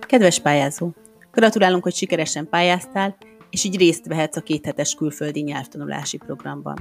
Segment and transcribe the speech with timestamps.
[0.00, 0.90] Kedves pályázó!
[1.32, 3.16] Gratulálunk, hogy sikeresen pályáztál,
[3.50, 6.78] és így részt vehetsz a kéthetes külföldi nyelvtanulási programban.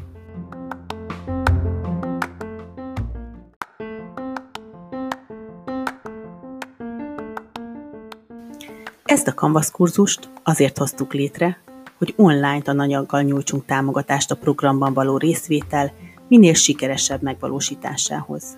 [9.04, 11.58] Ezt a Canvas kurzust azért hoztuk létre,
[11.98, 15.94] hogy online tananyaggal nyújtsunk támogatást a programban való részvétel
[16.34, 18.58] minél sikeresebb megvalósításához.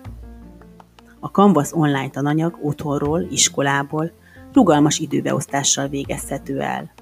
[1.20, 4.12] A Canvas online tananyag otthonról, iskolából,
[4.52, 6.92] rugalmas időbeosztással végezhető el.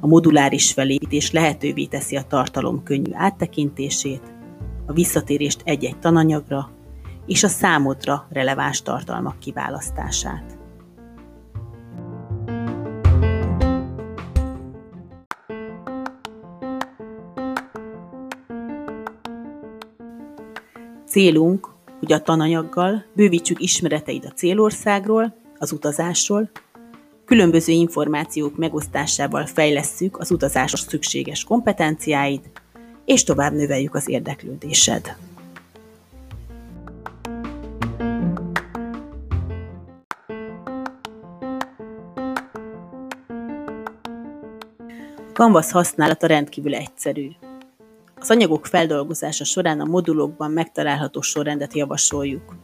[0.00, 4.22] A moduláris felépítés lehetővé teszi a tartalom könnyű áttekintését,
[4.86, 6.70] a visszatérést egy-egy tananyagra
[7.26, 10.55] és a számodra releváns tartalmak kiválasztását.
[21.06, 26.50] Célunk, hogy a tananyaggal bővítsük ismereteid a célországról, az utazásról,
[27.24, 32.40] különböző információk megosztásával fejlesszük az utazásra szükséges kompetenciáid,
[33.04, 35.16] és tovább növeljük az érdeklődésed.
[45.32, 47.28] Canvas használata rendkívül egyszerű.
[48.20, 52.56] Az anyagok feldolgozása során a modulokban megtalálható sorrendet javasoljuk.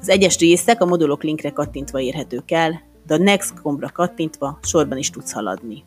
[0.00, 4.98] Az egyes részek a modulok linkre kattintva érhetők el, de a Next gombra kattintva sorban
[4.98, 5.84] is tudsz haladni.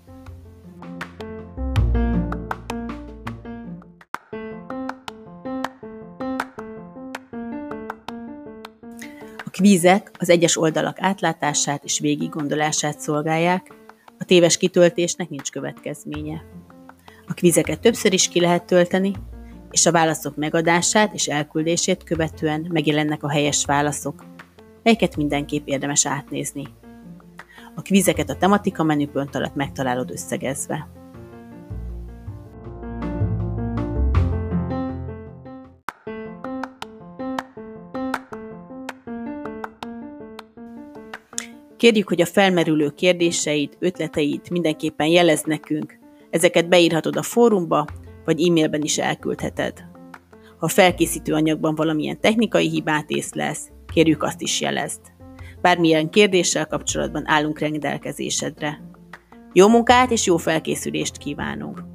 [9.38, 13.74] A kvízek az egyes oldalak átlátását és végiggondolását szolgálják,
[14.18, 16.44] a téves kitöltésnek nincs következménye.
[17.32, 19.14] A kvízeket többször is ki lehet tölteni,
[19.70, 24.26] és a válaszok megadását és elküldését követően megjelennek a helyes válaszok,
[24.84, 26.68] melyeket mindenképp érdemes átnézni.
[27.76, 30.88] A kvízeket a tematika menüpont alatt megtalálod összegezve.
[41.78, 46.01] Kérjük, hogy a felmerülő kérdéseid, ötleteid mindenképpen jelez nekünk,
[46.32, 47.86] Ezeket beírhatod a fórumba,
[48.26, 49.86] vagy e-mailben is elküldheted.
[50.58, 55.02] Ha felkészítő anyagban valamilyen technikai hibát észlelsz, kérjük azt is jelezd.
[55.62, 58.82] Bármilyen kérdéssel kapcsolatban állunk rendelkezésedre.
[59.54, 61.91] Jó munkát és jó felkészülést kívánunk!